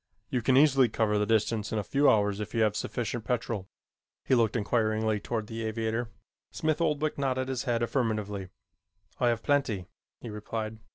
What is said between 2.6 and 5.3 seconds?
have sufficient petrol." He looked inquiringly